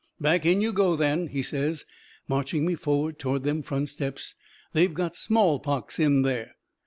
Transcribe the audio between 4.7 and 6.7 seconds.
"they've got smallpox in there."